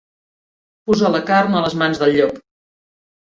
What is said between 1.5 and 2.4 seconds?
a les mans del llop.